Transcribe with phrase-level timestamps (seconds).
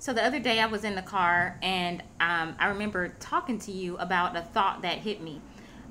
[0.00, 3.72] So the other day I was in the car and um, I remember talking to
[3.72, 5.40] you about a thought that hit me.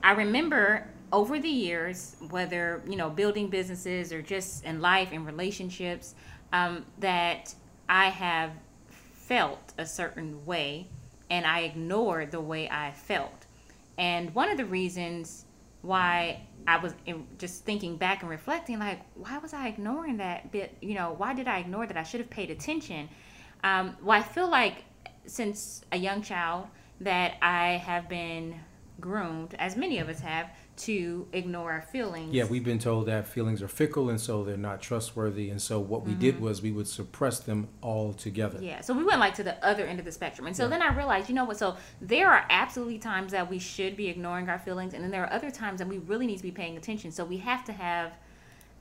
[0.01, 5.25] I remember over the years, whether you know building businesses or just in life and
[5.25, 6.15] relationships,
[6.53, 7.53] um, that
[7.89, 8.51] I have
[8.87, 10.87] felt a certain way
[11.29, 13.45] and I ignored the way I felt.
[13.97, 15.43] And one of the reasons
[15.81, 16.93] why I was
[17.37, 20.77] just thinking back and reflecting, like, why was I ignoring that bit?
[20.81, 21.97] You know, why did I ignore that?
[21.97, 23.09] I should have paid attention.
[23.63, 24.83] Um, well, I feel like
[25.25, 26.67] since a young child
[27.01, 28.59] that I have been
[28.99, 32.33] groomed, as many of us have, to ignore our feelings.
[32.33, 35.49] Yeah, we've been told that feelings are fickle and so they're not trustworthy.
[35.49, 36.21] And so what we mm-hmm.
[36.21, 38.59] did was we would suppress them all together.
[38.61, 40.45] Yeah, so we went like to the other end of the spectrum.
[40.45, 40.69] And so yeah.
[40.69, 41.57] then I realized, you know what?
[41.57, 44.93] So there are absolutely times that we should be ignoring our feelings.
[44.93, 47.11] And then there are other times that we really need to be paying attention.
[47.11, 48.13] So we have to have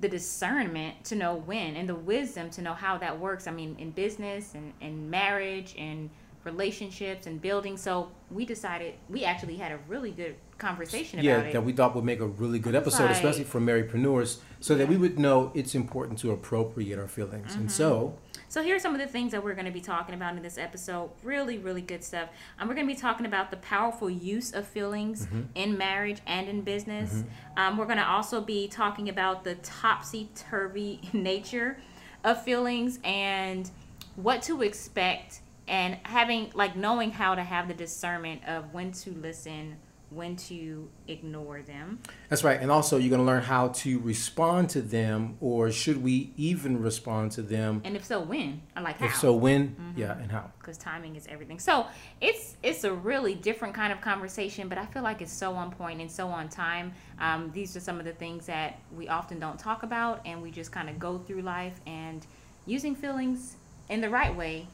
[0.00, 3.46] the discernment to know when and the wisdom to know how that works.
[3.46, 6.10] I mean, in business and in marriage and
[6.46, 7.76] relationships and building.
[7.76, 11.48] So we decided we actually had a really good conversation yeah, about it.
[11.48, 14.72] Yeah, that we thought would make a really good episode, like, especially for Marriedpreneurs, so
[14.72, 14.78] yeah.
[14.78, 17.52] that we would know it's important to appropriate our feelings.
[17.52, 17.60] Mm-hmm.
[17.60, 18.16] And so
[18.48, 20.56] so here's some of the things that we're going to be talking about in this
[20.56, 21.10] episode.
[21.22, 22.28] Really, really good stuff.
[22.58, 25.42] Um, we're going to be talking about the powerful use of feelings mm-hmm.
[25.54, 27.12] in marriage and in business.
[27.12, 27.58] Mm-hmm.
[27.58, 31.78] Um, we're going to also be talking about the topsy turvy nature
[32.24, 33.70] of feelings and
[34.14, 39.10] what to expect and having like knowing how to have the discernment of when to
[39.12, 39.76] listen
[40.10, 41.98] when to ignore them.
[42.28, 42.60] That's right.
[42.60, 46.80] And also, you're going to learn how to respond to them, or should we even
[46.80, 47.82] respond to them?
[47.84, 48.62] And if so, when?
[48.76, 49.06] I like how.
[49.06, 49.70] If so, when?
[49.70, 50.00] Mm-hmm.
[50.00, 50.50] Yeah, and how?
[50.58, 51.58] Because timing is everything.
[51.58, 51.86] So
[52.20, 55.70] it's it's a really different kind of conversation, but I feel like it's so on
[55.72, 56.92] point and so on time.
[57.18, 60.50] Um, these are some of the things that we often don't talk about, and we
[60.50, 61.80] just kind of go through life.
[61.86, 62.24] And
[62.64, 63.56] using feelings
[63.88, 64.66] in the right way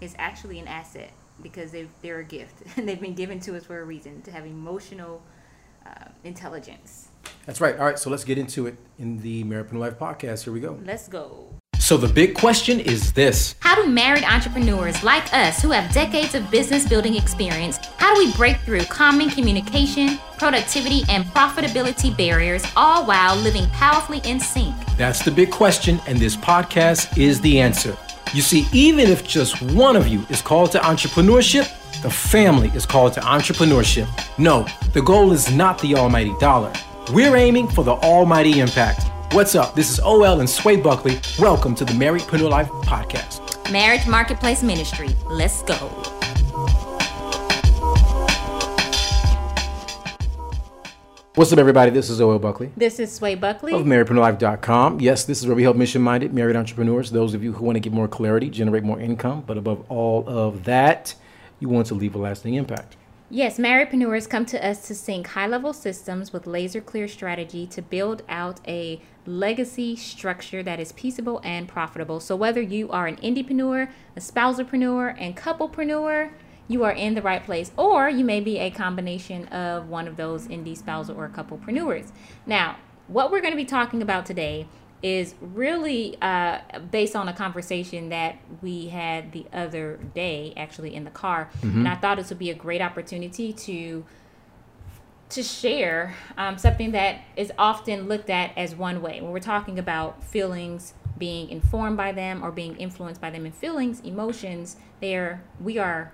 [0.00, 3.64] is actually an asset because they they're a gift and they've been given to us
[3.64, 5.22] for a reason to have emotional
[5.86, 7.08] uh, intelligence.
[7.44, 7.76] That's right.
[7.78, 10.44] All right, so let's get into it in the Married Life podcast.
[10.44, 10.78] Here we go.
[10.84, 11.48] Let's go.
[11.78, 16.34] So the big question is this How do married entrepreneurs like us who have decades
[16.34, 22.64] of business building experience, how do we break through common communication, productivity, and profitability barriers,
[22.76, 24.74] all while living powerfully in sync?
[24.96, 27.96] That's the big question, and this podcast is the answer.
[28.34, 31.70] You see, even if just one of you is called to entrepreneurship,
[32.02, 34.08] the family is called to entrepreneurship.
[34.38, 36.72] No, the goal is not the almighty dollar.
[37.12, 39.04] We're aiming for the almighty impact.
[39.32, 39.74] What's up?
[39.74, 41.20] This is OL and Sway Buckley.
[41.38, 43.70] Welcome to the Marriedpreneur Life Podcast.
[43.72, 45.08] Marriage Marketplace Ministry.
[45.28, 46.15] Let's go.
[51.36, 51.90] What's up, everybody?
[51.90, 52.38] This is O.L.
[52.38, 52.72] Buckley.
[52.78, 53.74] This is Sway Buckley.
[53.74, 55.00] Of MarriedpreneurLife.com.
[55.00, 57.76] Yes, this is where we help mission minded married entrepreneurs, those of you who want
[57.76, 61.14] to get more clarity, generate more income, but above all of that,
[61.60, 62.96] you want to leave a lasting impact.
[63.28, 67.82] Yes, marriedpreneurs come to us to sync high level systems with laser clear strategy to
[67.82, 72.18] build out a legacy structure that is peaceable and profitable.
[72.18, 76.30] So, whether you are an indiepreneur, a spousalpreneur, and couplepreneur,
[76.68, 80.16] you are in the right place, or you may be a combination of one of
[80.16, 82.10] those indie spousal or couplepreneurs.
[82.44, 82.76] Now,
[83.08, 84.66] what we're going to be talking about today
[85.02, 86.58] is really uh,
[86.90, 91.80] based on a conversation that we had the other day, actually in the car, mm-hmm.
[91.80, 94.04] and I thought this would be a great opportunity to
[95.28, 99.76] to share um, something that is often looked at as one way when we're talking
[99.76, 105.42] about feelings being informed by them or being influenced by them and feelings emotions there
[105.60, 106.12] we are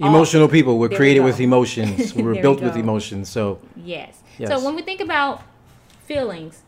[0.00, 0.78] Oh, Emotional oh, people.
[0.78, 2.14] We're created we with emotions.
[2.14, 3.28] We're built with emotions.
[3.28, 4.22] So yes.
[4.38, 4.48] yes.
[4.48, 5.42] So when we think about
[6.06, 6.62] feelings,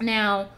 [0.00, 0.50] now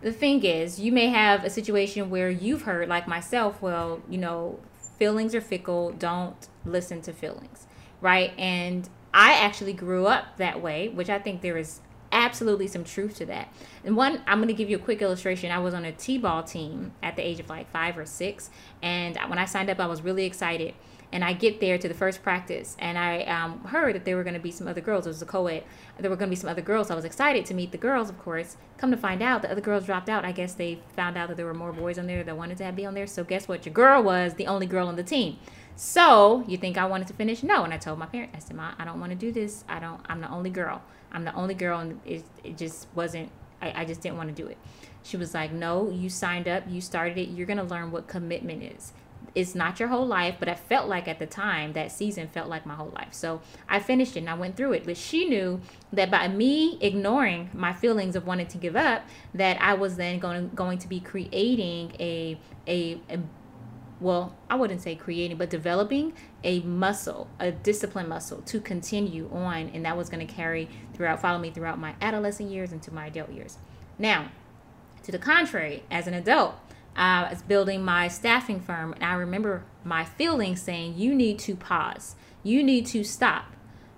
[0.00, 4.18] the thing is, you may have a situation where you've heard, like myself, well, you
[4.18, 4.58] know,
[4.98, 5.92] feelings are fickle.
[5.92, 7.66] Don't listen to feelings,
[8.00, 8.32] right?
[8.36, 11.80] And I actually grew up that way, which I think there is
[12.12, 13.52] absolutely some truth to that.
[13.84, 15.52] And one, I'm going to give you a quick illustration.
[15.52, 18.50] I was on a T-ball team at the age of like five or six,
[18.82, 20.74] and when I signed up, I was really excited
[21.12, 24.22] and I get there to the first practice, and I um, heard that there were
[24.22, 25.06] going to be some other girls.
[25.06, 25.64] It was a co-ed.
[25.98, 26.88] There were going to be some other girls.
[26.88, 28.56] So I was excited to meet the girls, of course.
[28.78, 30.24] Come to find out, the other girls dropped out.
[30.24, 32.72] I guess they found out that there were more boys on there that wanted to
[32.72, 33.06] be on there.
[33.06, 33.66] So guess what?
[33.66, 35.38] Your girl was the only girl on the team.
[35.74, 37.42] So you think I wanted to finish?
[37.42, 37.64] No.
[37.64, 39.64] And I told my parents, I said, "Ma, I don't want to do this.
[39.68, 40.00] I don't.
[40.08, 40.82] I'm the only girl.
[41.12, 43.30] I'm the only girl, and it, it just wasn't.
[43.60, 44.58] I, I just didn't want to do it."
[45.02, 46.64] She was like, "No, you signed up.
[46.68, 47.30] You started it.
[47.30, 48.92] You're gonna learn what commitment is."
[49.34, 52.48] It's not your whole life, but I felt like at the time that season felt
[52.48, 53.12] like my whole life.
[53.12, 54.84] So I finished it and I went through it.
[54.84, 55.60] But she knew
[55.92, 59.04] that by me ignoring my feelings of wanting to give up,
[59.34, 63.18] that I was then going going to be creating a a, a
[64.00, 69.70] well, I wouldn't say creating, but developing a muscle, a discipline muscle to continue on.
[69.74, 73.06] And that was going to carry throughout, follow me throughout my adolescent years into my
[73.06, 73.58] adult years.
[73.98, 74.30] Now,
[75.02, 76.54] to the contrary, as an adult,
[76.96, 81.54] I was building my staffing firm, and I remember my feelings saying, You need to
[81.54, 83.44] pause, you need to stop.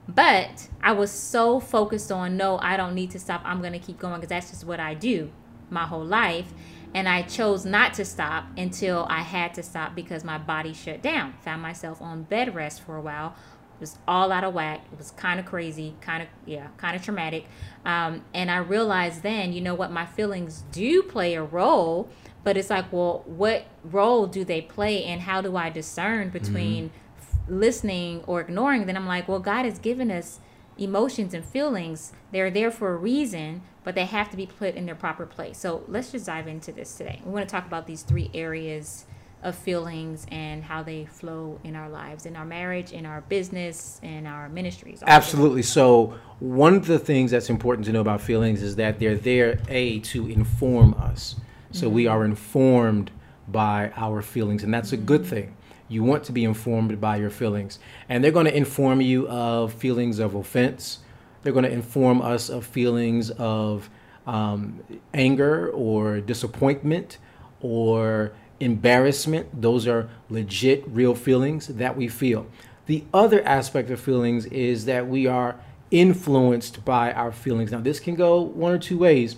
[0.08, 3.42] But I was so focused on, No, I don't need to stop.
[3.44, 5.30] I'm going to keep going because that's just what I do
[5.70, 6.52] my whole life.
[6.94, 11.02] And I chose not to stop until I had to stop because my body shut
[11.02, 11.32] down.
[11.42, 13.34] Found myself on bed rest for a while.
[13.76, 14.84] It was all out of whack.
[14.92, 17.46] It was kind of crazy, kind of, yeah, kind of traumatic.
[17.86, 22.10] Um, and I realized then, you know what, my feelings do play a role,
[22.44, 26.90] but it's like, well, what role do they play and how do I discern between
[26.90, 27.58] mm-hmm.
[27.58, 28.86] listening or ignoring?
[28.86, 30.40] Then I'm like, well, God has given us
[30.76, 32.12] emotions and feelings.
[32.32, 35.58] They're there for a reason but they have to be put in their proper place.
[35.58, 37.20] So let's just dive into this today.
[37.24, 39.06] We want to talk about these three areas
[39.42, 43.98] of feelings and how they flow in our lives, in our marriage, in our business,
[44.02, 45.02] in our ministries.
[45.04, 45.62] Absolutely.
[45.62, 49.58] So, one of the things that's important to know about feelings is that they're there,
[49.68, 51.36] A, to inform us.
[51.72, 51.94] So, mm-hmm.
[51.94, 53.10] we are informed
[53.48, 55.56] by our feelings, and that's a good thing.
[55.88, 57.78] You want to be informed by your feelings,
[58.08, 61.00] and they're going to inform you of feelings of offense,
[61.42, 63.90] they're going to inform us of feelings of
[64.26, 64.80] um,
[65.12, 67.18] anger or disappointment
[67.60, 69.60] or embarrassment.
[69.60, 72.46] Those are legit, real feelings that we feel.
[72.86, 75.56] The other aspect of feelings is that we are
[75.90, 77.72] influenced by our feelings.
[77.72, 79.36] Now, this can go one or two ways.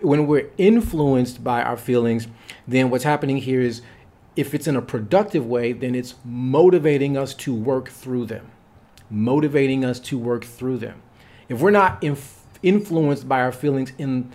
[0.00, 2.28] When we're influenced by our feelings,
[2.66, 3.82] then what's happening here is
[4.34, 8.50] if it's in a productive way, then it's motivating us to work through them.
[9.08, 11.02] Motivating us to work through them
[11.48, 14.32] if we're not inf- influenced by our feelings in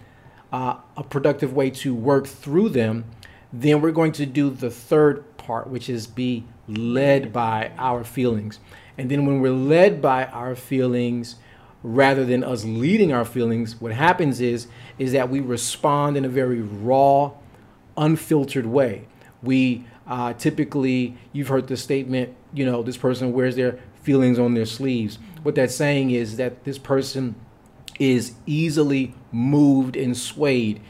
[0.52, 3.06] uh, a productive way to work through them,
[3.52, 8.60] then we're going to do the third part, which is be led by our feelings.
[8.98, 11.36] And then when we're led by our feelings,
[11.83, 14.68] rather than us leading our feelings, what happens is
[15.00, 17.31] is that we respond in a very raw,
[17.98, 19.07] unfiltered way.
[19.42, 24.54] We uh, typically, you've heard the statement, you know, this person wears their feelings on
[24.54, 25.18] their sleeves.
[25.44, 27.36] What that's saying is that this person
[28.00, 30.81] is easily moved and swayed.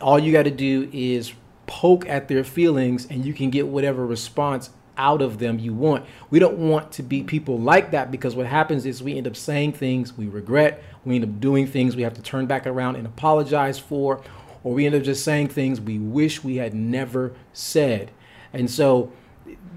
[0.00, 1.32] All you got to do is
[1.66, 4.70] poke at their feelings and you can get whatever response
[5.00, 6.04] out of them you want.
[6.28, 9.34] We don't want to be people like that because what happens is we end up
[9.34, 12.96] saying things we regret, we end up doing things we have to turn back around
[12.96, 14.22] and apologize for,
[14.62, 18.10] or we end up just saying things we wish we had never said.
[18.52, 19.10] And so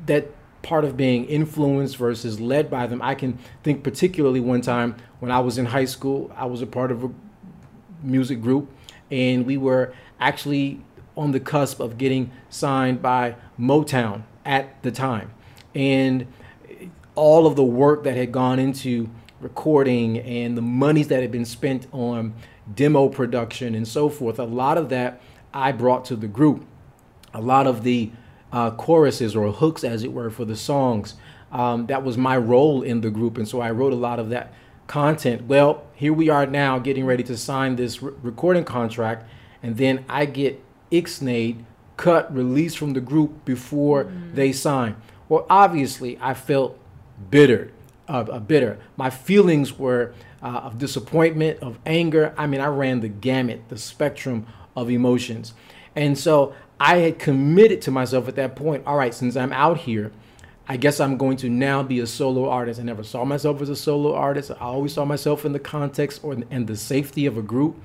[0.08, 0.28] that
[0.62, 3.02] part of being influenced versus led by them.
[3.02, 6.68] I can think particularly one time when I was in high school, I was a
[6.68, 7.12] part of a
[8.02, 8.70] music group,
[9.10, 10.82] and we were actually
[11.16, 15.32] on the cusp of getting signed by Motown at the time.
[15.76, 16.28] And
[17.16, 19.10] all of the work that had gone into
[19.40, 22.34] recording and the monies that had been spent on
[22.74, 25.22] demo production and so forth, a lot of that
[25.54, 26.66] I brought to the group.
[27.34, 28.12] A lot of the
[28.52, 31.16] uh, choruses or hooks, as it were, for the songs.
[31.52, 34.30] Um, that was my role in the group, and so I wrote a lot of
[34.30, 34.54] that
[34.88, 35.44] content.
[35.46, 39.28] Well, here we are now getting ready to sign this re- recording contract,
[39.62, 41.64] and then I get Ixnay
[41.98, 44.36] cut, released from the group before mm-hmm.
[44.36, 44.96] they signed.
[45.30, 46.78] Well, obviously, I felt
[47.30, 47.72] bitter,
[48.08, 48.80] uh, uh, bitter.
[48.98, 52.34] My feelings were uh, of disappointment, of anger.
[52.38, 55.54] I mean, I ran the gamut, the spectrum of emotions.
[55.96, 59.78] And so I had committed to myself at that point, all right, since I'm out
[59.78, 60.12] here,
[60.68, 62.80] I guess I'm going to now be a solo artist.
[62.80, 64.52] I never saw myself as a solo artist.
[64.52, 67.82] I always saw myself in the context or in the safety of a group.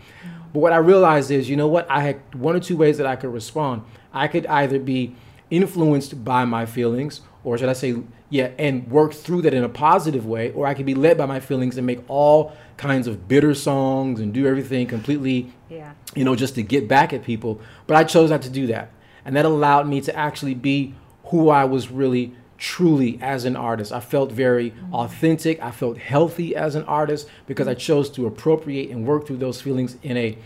[0.52, 1.90] But what I realized is, you know what?
[1.90, 3.83] I had one or two ways that I could respond.
[4.12, 5.15] I could either be
[5.50, 7.97] influenced by my feelings, or should I say,
[8.31, 11.27] yeah, and work through that in a positive way, or I could be led by
[11.27, 15.93] my feelings and make all kinds of bitter songs and do everything completely, yeah.
[16.15, 17.61] you know, just to get back at people.
[17.87, 18.91] But I chose not to do that.
[19.25, 23.93] And that allowed me to actually be who I was really truly as an artist.
[23.93, 24.95] I felt very mm-hmm.
[24.95, 25.62] authentic.
[25.62, 29.61] I felt healthy as an artist because I chose to appropriate and work through those
[29.61, 30.38] feelings in a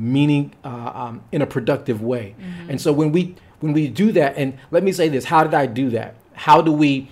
[0.00, 2.34] meaning, uh, um, in a productive way.
[2.38, 2.70] Mm-hmm.
[2.70, 5.54] And so when we when we do that, and let me say this: How did
[5.54, 6.16] I do that?
[6.32, 7.10] How do we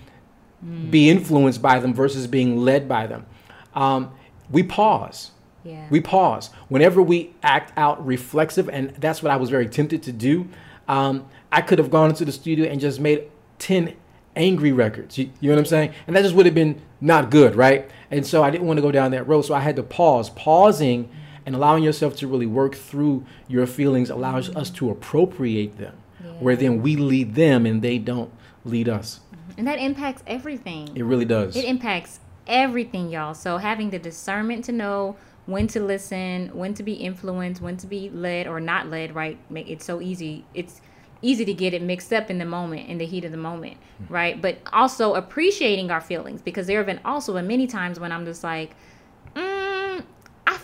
[0.64, 0.90] mm.
[0.90, 3.26] be influenced by them versus being led by them?
[3.74, 4.12] Um,
[4.50, 5.32] we pause.
[5.64, 5.86] Yeah.
[5.90, 10.12] We pause whenever we act out reflexive, and that's what I was very tempted to
[10.12, 10.48] do.
[10.88, 13.24] Um, I could have gone into the studio and just made
[13.58, 13.94] ten
[14.34, 15.18] angry records.
[15.18, 15.92] You, you know what I'm saying?
[16.06, 17.90] And that just would have been not good, right?
[18.10, 19.42] And so I didn't want to go down that road.
[19.42, 20.30] So I had to pause.
[20.30, 21.10] Pausing
[21.48, 26.32] and allowing yourself to really work through your feelings allows us to appropriate them, yeah.
[26.32, 28.30] where then we lead them and they don't
[28.66, 29.20] lead us.
[29.56, 30.94] And that impacts everything.
[30.94, 31.56] It really does.
[31.56, 33.32] It impacts everything, y'all.
[33.32, 37.86] So having the discernment to know when to listen, when to be influenced, when to
[37.86, 39.38] be led or not led, right?
[39.48, 40.44] Make it so easy.
[40.52, 40.82] It's
[41.22, 43.78] easy to get it mixed up in the moment, in the heat of the moment,
[44.06, 44.12] Hmm.
[44.12, 44.42] right?
[44.42, 48.26] But also appreciating our feelings because there have been also been many times when I'm
[48.26, 48.72] just like,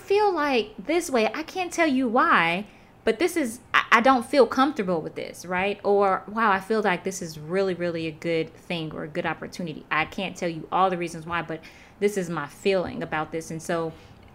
[0.04, 1.30] feel like this way.
[1.34, 2.66] I can't tell you why,
[3.04, 5.80] but this is, I, I don't feel comfortable with this, right?
[5.82, 9.26] Or, wow, I feel like this is really, really a good thing or a good
[9.26, 9.84] opportunity.
[9.90, 11.60] I can't tell you all the reasons why, but
[12.00, 13.50] this is my feeling about this.
[13.50, 13.92] And so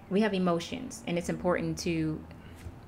[0.10, 2.20] we have emotions, and it's important to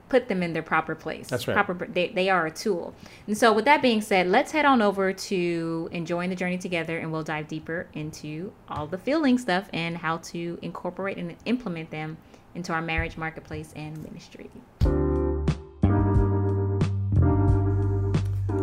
[0.10, 1.30] put them in their proper place.
[1.30, 1.54] That's right.
[1.54, 2.94] Proper, they, they are a tool.
[3.28, 6.98] And so, with that being said, let's head on over to enjoying the journey together,
[6.98, 11.92] and we'll dive deeper into all the feeling stuff and how to incorporate and implement
[11.92, 12.18] them
[12.56, 14.50] into our marriage marketplace and ministry.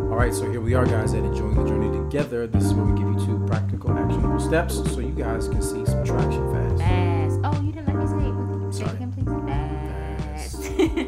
[0.09, 2.47] All right, so here we are, guys, at Enjoying the Journey Together.
[2.47, 5.85] This is where we give you two practical, actionable steps so you guys can see
[5.85, 6.81] some traction fast.
[6.81, 7.39] Fast.
[7.43, 8.73] Oh, you didn't let me say it.
[8.73, 8.97] Say Sorry.
[8.97, 9.27] again, please.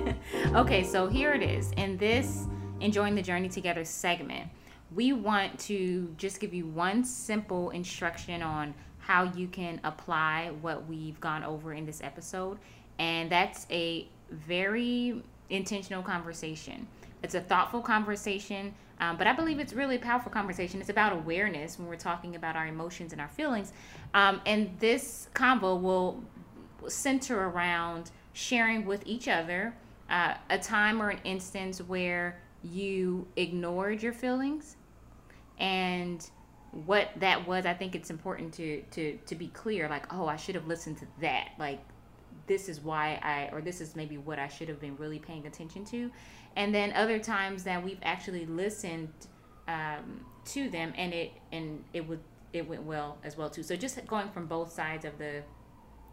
[0.05, 0.55] Fast.
[0.55, 1.71] okay, so here it is.
[1.73, 2.47] In this
[2.79, 4.49] Enjoying the Journey Together segment,
[4.93, 8.73] we want to just give you one simple instruction on
[9.11, 12.57] how you can apply what we've gone over in this episode.
[12.97, 16.87] And that's a very intentional conversation.
[17.21, 20.79] It's a thoughtful conversation, um, but I believe it's really a powerful conversation.
[20.79, 23.73] It's about awareness when we're talking about our emotions and our feelings.
[24.13, 26.23] Um, and this combo will
[26.87, 29.75] center around sharing with each other
[30.09, 34.77] uh, a time or an instance where you ignored your feelings
[35.59, 36.29] and
[36.71, 40.37] what that was i think it's important to to to be clear like oh i
[40.37, 41.49] should have listened to that.
[41.59, 41.79] Like
[42.47, 45.45] this is why i or this is maybe what i should have been really paying
[45.47, 46.11] attention to.
[46.55, 49.09] And then other times that we've actually listened
[49.67, 52.19] um, to them and it and it would
[52.53, 53.63] it went well as well too.
[53.63, 55.43] So just going from both sides of the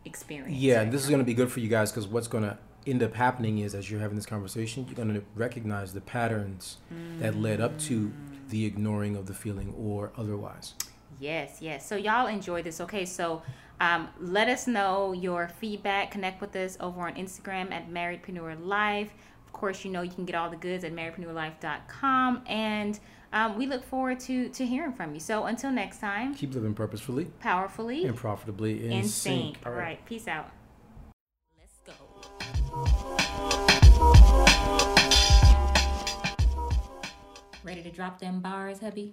[0.04, 0.56] experience.
[0.56, 2.56] Yeah, and this is going to be good for you guys because what's going to
[2.86, 6.78] end up happening is as you're having this conversation, you're going to recognize the patterns
[7.18, 8.12] that led up to
[8.48, 10.74] the ignoring of the feeling or otherwise.
[11.20, 11.86] Yes, yes.
[11.86, 12.80] So y'all enjoy this.
[12.80, 13.42] Okay, so
[13.80, 16.10] um, let us know your feedback.
[16.10, 19.10] Connect with us over on Instagram at Marriedpreneur Life.
[19.46, 22.98] Of course, you know you can get all the goods at marriedpreneurlife.com, and
[23.32, 25.20] um, we look forward to to hearing from you.
[25.20, 29.56] So until next time, Keep living purposefully powerfully and profitably in, in sync.
[29.56, 29.66] sync.
[29.66, 30.50] All right, peace out.
[37.68, 39.12] Ready to drop them bars, hubby?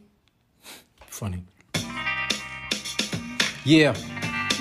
[1.07, 1.43] Funny.
[3.65, 3.93] Yeah.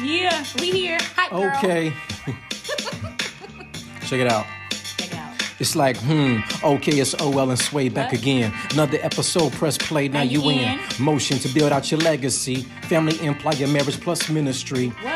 [0.03, 0.99] Yeah, we here.
[1.15, 1.57] Hi, girl.
[1.59, 1.93] Okay.
[4.05, 4.47] Check it out.
[4.97, 5.35] Check it out.
[5.61, 8.21] It's like, hmm, okay, it's OL and Sway back What?
[8.21, 8.53] again.
[8.73, 10.59] Another episode, press play, now you in.
[10.59, 10.81] in?
[10.99, 12.63] Motion to build out your legacy.
[12.89, 14.89] Family, employer, marriage plus ministry.
[14.89, 15.14] What?